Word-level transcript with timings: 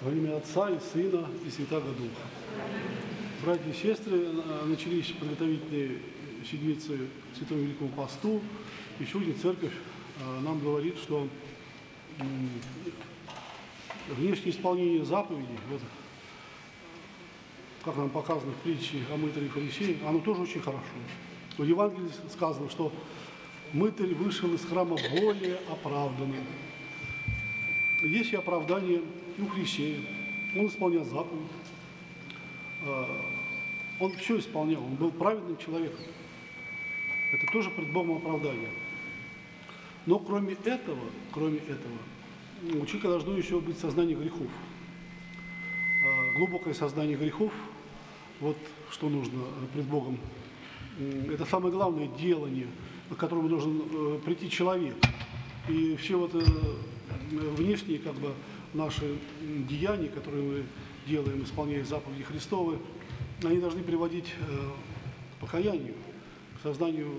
Во 0.00 0.10
имя 0.10 0.38
Отца 0.38 0.70
и 0.70 0.80
Сына 0.80 1.28
и 1.46 1.50
Святаго 1.50 1.88
Духа. 1.88 2.22
Братья 3.44 3.70
и 3.70 3.74
сестры, 3.74 4.28
начались 4.64 5.08
подготовительные 5.12 5.98
седмицы 6.50 6.96
к 7.34 7.36
Святому 7.36 7.60
Великому 7.60 7.90
Посту. 7.90 8.40
И 8.98 9.04
сегодня 9.04 9.34
Церковь 9.34 9.74
э, 9.74 10.40
нам 10.40 10.58
говорит, 10.60 10.96
что 10.96 11.28
внешнее 14.08 14.52
исполнение 14.52 15.04
заповедей, 15.04 15.58
вот, 15.68 15.82
как 17.84 17.96
нам 17.98 18.08
показано 18.08 18.52
в 18.52 18.56
притче 18.62 19.00
о 19.12 19.18
мытаре 19.18 19.46
и 19.46 19.48
фарисее, 19.50 19.98
оно 20.06 20.20
тоже 20.20 20.42
очень 20.42 20.62
хорошо. 20.62 20.80
В 21.58 21.64
Евангелии 21.64 22.08
сказано, 22.32 22.70
что 22.70 22.90
мытарь 23.74 24.14
вышел 24.14 24.50
из 24.54 24.64
храма 24.64 24.96
более 25.10 25.58
оправданным. 25.70 26.46
Есть 28.02 28.32
и 28.32 28.36
оправдание 28.36 29.02
и 29.36 29.42
у 29.42 29.46
Христея. 29.48 30.00
Он 30.56 30.66
исполнял 30.66 31.04
заповедь. 31.04 31.48
А, 32.84 33.06
Он 34.00 34.12
все 34.12 34.38
исполнял. 34.38 34.82
Он 34.82 34.94
был 34.94 35.10
праведным 35.10 35.56
человеком. 35.58 36.00
Это 37.32 37.52
тоже 37.52 37.70
пред 37.70 37.92
Богом 37.92 38.16
оправдание. 38.16 38.70
Но 40.06 40.18
кроме 40.18 40.54
этого, 40.64 41.04
кроме 41.32 41.58
этого, 41.58 41.98
у 42.62 42.86
человека 42.86 43.08
должно 43.08 43.36
еще 43.36 43.60
быть 43.60 43.78
сознание 43.78 44.16
грехов. 44.16 44.48
А, 46.06 46.38
Глубокое 46.38 46.72
сознание 46.72 47.16
грехов, 47.16 47.52
вот 48.40 48.56
что 48.90 49.08
нужно 49.10 49.44
пред 49.74 49.84
Богом. 49.84 50.18
Это 51.30 51.44
самое 51.44 51.72
главное 51.72 52.08
делание, 52.08 52.66
к 53.10 53.16
которому 53.16 53.48
должен 53.48 53.82
э, 53.90 54.20
прийти 54.24 54.50
человек. 54.50 54.96
И 55.68 55.96
все 55.96 56.18
вот 56.18 56.34
э, 56.34 56.40
внешние 57.30 57.98
как 57.98 58.14
бы 58.14 58.34
наши 58.74 59.18
деяния, 59.68 60.08
которые 60.08 60.42
мы 60.42 60.64
делаем, 61.06 61.42
исполняя 61.42 61.84
заповеди 61.84 62.22
Христовы, 62.24 62.78
они 63.42 63.58
должны 63.58 63.82
приводить 63.82 64.34
э, 64.38 64.70
к 65.36 65.40
покаянию, 65.40 65.94
к 66.58 66.62
сознанию 66.62 67.10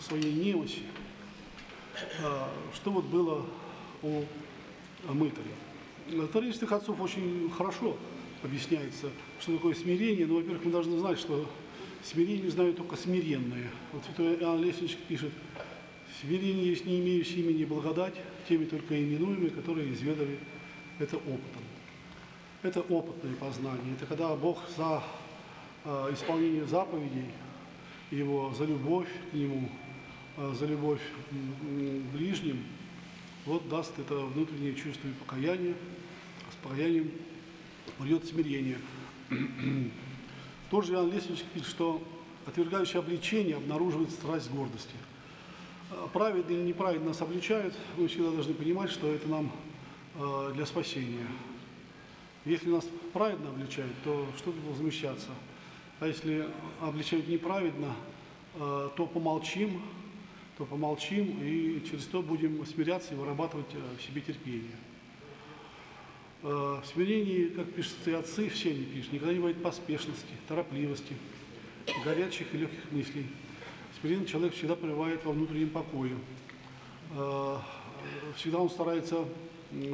своей 0.00 0.32
немощи. 0.32 0.82
А, 2.22 2.50
Что 2.74 2.90
вот 2.90 3.04
было 3.04 3.46
у 4.02 4.24
мытаря? 5.08 5.44
В 6.08 6.26
Торе 6.28 6.52
святых 6.52 6.72
отцов 6.72 7.00
очень 7.00 7.50
хорошо 7.56 7.96
объясняется, 8.42 9.10
что 9.40 9.54
такое 9.54 9.74
смирение. 9.74 10.26
Но, 10.26 10.34
во-первых, 10.34 10.64
мы 10.64 10.72
должны 10.72 10.98
знать, 10.98 11.18
что 11.18 11.48
смирение 12.02 12.50
знают 12.50 12.76
только 12.76 12.96
смиренные. 12.96 13.70
Вот 13.92 14.04
святой 14.04 14.36
Иоанн 14.36 14.62
Лестничек 14.62 14.98
пишет, 15.08 15.32
смирение 16.20 16.66
есть 16.66 16.84
не 16.84 17.00
имеющие 17.00 17.40
имени 17.40 17.64
благодать, 17.64 18.14
теми 18.46 18.64
только 18.64 19.00
именуемые, 19.00 19.50
которые 19.50 19.92
изведали 19.92 20.38
это 20.98 21.16
опытом. 21.16 21.62
Это 22.62 22.80
опытное 22.80 23.34
познание. 23.36 23.94
Это 23.94 24.06
когда 24.06 24.34
Бог 24.34 24.58
за 24.76 25.02
э, 25.84 26.10
исполнение 26.12 26.64
заповедей 26.66 27.26
Его, 28.10 28.52
за 28.54 28.64
любовь 28.64 29.08
к 29.30 29.34
Нему, 29.34 29.68
э, 30.36 30.54
за 30.58 30.66
любовь 30.66 31.00
к 31.30 32.16
ближним, 32.16 32.64
вот 33.46 33.68
даст 33.68 33.98
это 33.98 34.14
внутреннее 34.14 34.74
чувство 34.74 35.08
и 35.08 35.12
покаяние, 35.12 35.74
с 36.50 36.64
покаянием 36.64 37.10
придет 37.98 38.24
смирение. 38.24 38.78
Тоже 40.70 40.94
Иоанн 40.94 41.12
Лестничек 41.12 41.46
пишет, 41.46 41.68
что 41.68 42.02
отвергающий 42.46 42.98
обличение 42.98 43.56
обнаруживает 43.56 44.10
страсть 44.10 44.50
гордости. 44.50 44.94
А 45.90 46.08
Праведно 46.08 46.50
или 46.50 46.62
неправедно 46.62 47.08
нас 47.08 47.20
обличают, 47.20 47.74
мы 47.96 48.08
всегда 48.08 48.30
должны 48.30 48.54
понимать, 48.54 48.90
что 48.90 49.12
это 49.12 49.28
нам 49.28 49.52
э, 50.14 50.52
для 50.54 50.64
спасения. 50.66 51.26
Если 52.44 52.68
нас 52.70 52.86
праведно 53.12 53.50
обличают, 53.50 53.92
то 54.02 54.26
что 54.36 54.52
тут 54.52 54.62
возмущаться? 54.64 55.28
А 56.00 56.06
если 56.06 56.48
обличают 56.80 57.28
неправедно, 57.28 57.94
э, 58.54 58.90
то 58.96 59.06
помолчим, 59.06 59.82
то 60.56 60.64
помолчим 60.64 61.42
и 61.42 61.82
через 61.88 62.06
то 62.06 62.22
будем 62.22 62.64
смиряться 62.66 63.14
и 63.14 63.16
вырабатывать 63.16 63.74
в 63.98 64.02
себе 64.02 64.20
терпение. 64.20 64.76
В 66.42 66.82
смирении, 66.92 67.46
как 67.46 67.72
пишут 67.72 67.96
и 68.06 68.12
отцы, 68.12 68.48
все 68.50 68.70
они 68.70 68.84
пишут, 68.84 69.14
никогда 69.14 69.32
не 69.32 69.38
бывает 69.38 69.62
поспешности, 69.62 70.34
торопливости, 70.46 71.16
горячих 72.04 72.54
и 72.54 72.58
легких 72.58 72.92
мыслей. 72.92 73.26
Смиренный 74.00 74.26
человек 74.26 74.54
всегда 74.54 74.76
пребывает 74.76 75.24
во 75.24 75.32
внутреннем 75.32 75.70
покое. 75.70 76.16
Э, 77.12 77.58
Всегда 78.36 78.58
он 78.58 78.68
старается, 78.68 79.24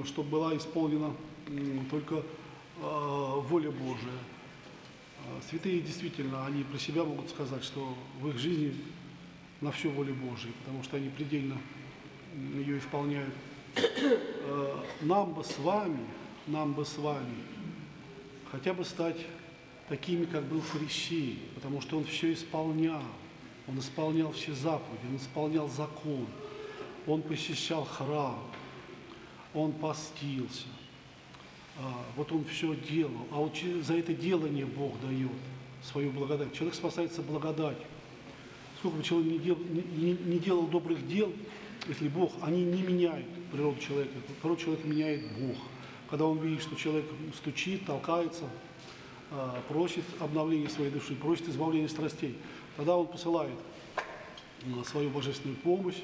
чтобы 0.05 0.31
была 0.31 0.56
исполнена 0.56 1.12
только 1.91 2.16
э, 2.16 2.22
воля 2.81 3.71
Божия. 3.71 4.19
Э, 5.27 5.41
Святые 5.49 5.81
действительно, 5.81 6.47
они 6.47 6.65
про 6.65 6.78
себя 6.78 7.05
могут 7.05 7.31
сказать, 7.31 7.62
что 7.62 7.94
в 8.21 8.28
их 8.28 8.38
жизни 8.38 8.75
на 9.61 9.71
всю 9.71 9.91
волю 9.91 10.15
Божию, 10.15 10.53
потому 10.65 10.82
что 10.82 10.97
они 10.97 11.09
предельно 11.11 11.56
ее 12.55 12.78
исполняют. 12.78 13.34
Нам 15.03 15.34
бы 15.34 15.44
с 15.44 15.59
вами, 15.59 16.00
нам 16.47 16.72
бы 16.72 16.84
с 16.84 16.97
вами 16.97 17.37
хотя 18.50 18.75
бы 18.75 18.84
стать 18.84 19.19
такими, 19.88 20.25
как 20.25 20.44
был 20.44 20.61
фарисей, 20.61 21.38
потому 21.55 21.81
что 21.81 21.99
он 21.99 22.05
все 22.05 22.32
исполнял. 22.32 23.03
Он 23.70 23.78
исполнял 23.78 24.32
все 24.32 24.53
заповеди, 24.53 25.00
он 25.08 25.16
исполнял 25.16 25.69
закон, 25.69 26.26
он 27.06 27.22
посещал 27.22 27.84
храм, 27.84 28.42
он 29.54 29.72
постился. 29.72 30.66
А, 31.78 32.03
Вот 32.16 32.32
он 32.32 32.44
все 32.47 32.75
делал. 32.75 33.26
А 33.31 33.36
вот 33.36 33.56
за 33.82 33.94
это 33.94 34.12
делание 34.12 34.66
Бог 34.66 35.00
дает 35.00 35.31
свою 35.84 36.10
благодать. 36.10 36.53
Человек 36.53 36.75
спасается 36.75 37.22
благодатью. 37.22 37.86
Сколько 38.78 38.97
бы 38.97 39.03
человек 39.04 39.32
не, 39.32 39.38
дел- 39.38 39.58
не- 39.58 40.19
не- 40.32 40.38
делал 40.41 40.66
добрых 40.66 41.06
дел, 41.06 41.32
если 41.87 42.08
Бог, 42.08 42.32
они 42.42 42.64
не 42.64 42.82
меняют 42.82 43.26
природу 43.52 43.78
человека. 43.81 44.12
Природу 44.42 44.60
человека 44.60 44.88
меняет 44.88 45.22
Бог. 45.38 45.56
Когда 46.10 46.26
он 46.26 46.38
видит, 46.41 46.62
что 46.62 46.75
человек 46.75 47.04
стучит, 47.37 47.87
толкается, 47.87 48.44
просит 49.69 50.05
обновления 50.19 50.69
своей 50.69 50.91
души, 50.91 51.15
просит 51.15 51.49
избавления 51.49 51.89
страстей, 51.89 52.37
тогда 52.77 52.97
он 52.97 53.07
посылает 53.07 53.55
а, 53.97 54.85
свою 54.85 55.11
божественную 55.11 55.57
помощь, 55.59 56.01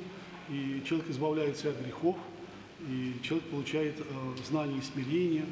и 0.49 0.83
человек 0.87 1.11
избавляется 1.11 1.71
от 1.71 1.81
грехов, 1.81 2.17
и 2.89 3.17
человек 3.23 3.47
получает 3.49 4.01
а, 4.01 4.45
знание 4.47 4.79
и 4.79 4.83
смирение 4.83 5.45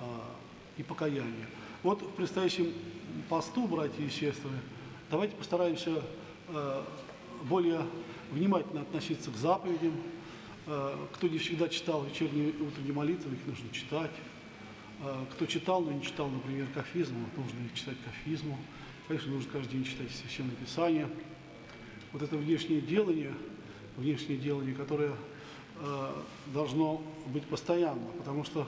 а, 0.00 0.34
и 0.76 0.82
покаяние. 0.82 1.46
Вот 1.82 2.02
в 2.02 2.10
предстоящем 2.12 2.72
посту, 3.28 3.66
братья 3.66 4.02
и 4.02 4.08
сестры, 4.08 4.50
давайте 5.10 5.34
постараемся 5.36 6.02
а, 6.48 6.86
более 7.44 7.82
внимательно 8.30 8.82
относиться 8.82 9.30
к 9.30 9.36
заповедям. 9.36 9.92
А, 10.66 11.08
Кто 11.12 11.28
не 11.28 11.38
всегда 11.38 11.68
читал 11.68 12.04
вечерние 12.04 12.50
и 12.50 12.62
утренние 12.62 12.94
молитвы, 12.94 13.34
их 13.34 13.46
нужно 13.46 13.68
читать. 13.70 14.10
А, 15.06 15.26
Кто 15.32 15.44
читал, 15.44 15.82
но 15.82 15.92
не 15.92 16.02
читал, 16.02 16.30
например, 16.30 16.66
кафизму, 16.72 17.28
нужно 17.36 17.58
читать 17.74 17.96
кафизму. 18.06 18.56
Конечно, 19.06 19.32
нужно 19.32 19.50
каждый 19.52 19.72
день 19.72 19.84
читать 19.84 20.10
Священное 20.10 20.54
Писание. 20.56 21.10
Вот 22.12 22.22
это 22.22 22.38
внешнее 22.38 22.80
делание, 22.80 23.34
внешнее 23.98 24.38
делание, 24.38 24.74
которое 24.74 25.12
э, 25.80 26.12
должно 26.54 27.02
быть 27.26 27.44
постоянно, 27.44 28.06
потому 28.16 28.44
что 28.44 28.66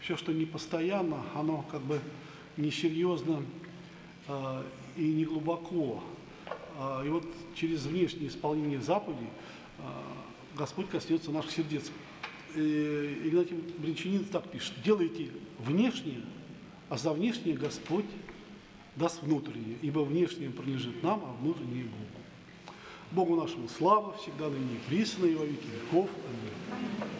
все, 0.00 0.16
что 0.16 0.32
не 0.32 0.46
постоянно, 0.46 1.22
оно 1.34 1.66
как 1.70 1.82
бы 1.82 2.00
несерьезно 2.56 3.42
э, 4.26 4.62
и 4.96 5.12
не 5.12 5.26
глубоко. 5.26 6.02
А, 6.78 7.04
и 7.04 7.10
вот 7.10 7.26
через 7.54 7.84
внешнее 7.84 8.28
исполнение 8.28 8.80
заповедей 8.80 9.28
Господь 10.56 10.88
коснется 10.88 11.30
наших 11.30 11.50
сердец. 11.50 11.90
И 12.54 13.22
Игнатий 13.24 13.56
Бринчанин 13.78 14.24
так 14.24 14.48
пишет, 14.50 14.74
делайте 14.84 15.30
внешнее, 15.58 16.20
а 16.88 16.96
за 16.96 17.12
внешнее 17.12 17.56
Господь 17.56 18.04
даст 18.96 19.22
внутреннее, 19.22 19.76
ибо 19.82 20.00
внешнее 20.00 20.50
принадлежит 20.50 21.02
нам, 21.02 21.20
а 21.24 21.32
внутреннее 21.42 21.84
Богу. 21.84 22.04
Богу 23.10 23.36
нашему 23.36 23.68
слава, 23.68 24.16
всегда 24.18 24.48
ныне 24.48 24.74
и 24.74 24.88
присно, 24.88 25.26
и 25.26 25.34
во 25.34 25.44
веки 25.44 25.66
веков. 25.66 26.08
Аминь. 26.28 27.10